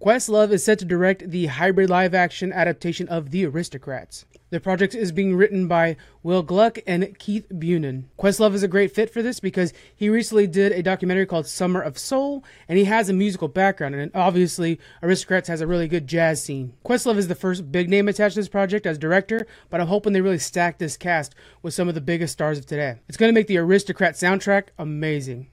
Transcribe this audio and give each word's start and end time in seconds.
Questlove 0.00 0.50
is 0.50 0.64
set 0.64 0.78
to 0.78 0.86
direct 0.86 1.30
the 1.30 1.44
hybrid 1.44 1.90
live 1.90 2.14
action 2.14 2.54
adaptation 2.54 3.06
of 3.08 3.30
The 3.30 3.44
Aristocats. 3.44 4.24
The 4.48 4.58
project 4.58 4.94
is 4.94 5.12
being 5.12 5.36
written 5.36 5.68
by 5.68 5.98
Will 6.22 6.42
Gluck 6.42 6.78
and 6.86 7.18
Keith 7.18 7.46
Bunin. 7.50 8.04
Questlove 8.18 8.54
is 8.54 8.62
a 8.62 8.68
great 8.68 8.94
fit 8.94 9.10
for 9.10 9.20
this 9.20 9.40
because 9.40 9.74
he 9.94 10.08
recently 10.08 10.46
did 10.46 10.72
a 10.72 10.82
documentary 10.82 11.26
called 11.26 11.46
Summer 11.46 11.82
of 11.82 11.98
Soul, 11.98 12.42
and 12.66 12.78
he 12.78 12.86
has 12.86 13.10
a 13.10 13.12
musical 13.12 13.46
background, 13.46 13.94
and 13.94 14.10
obviously 14.14 14.80
Aristocats 15.02 15.48
has 15.48 15.60
a 15.60 15.66
really 15.66 15.86
good 15.86 16.06
jazz 16.06 16.42
scene. 16.42 16.72
Questlove 16.82 17.18
is 17.18 17.28
the 17.28 17.34
first 17.34 17.70
big 17.70 17.90
name 17.90 18.08
attached 18.08 18.36
to 18.36 18.40
this 18.40 18.48
project 18.48 18.86
as 18.86 18.96
director, 18.96 19.46
but 19.68 19.82
I'm 19.82 19.88
hoping 19.88 20.14
they 20.14 20.22
really 20.22 20.38
stack 20.38 20.78
this 20.78 20.96
cast 20.96 21.34
with 21.60 21.74
some 21.74 21.88
of 21.88 21.94
the 21.94 22.00
biggest 22.00 22.32
stars 22.32 22.58
of 22.58 22.64
today. 22.64 22.96
It's 23.06 23.18
going 23.18 23.28
to 23.28 23.38
make 23.38 23.48
the 23.48 23.58
Aristocrat 23.58 24.14
soundtrack 24.14 24.68
amazing. 24.78 25.48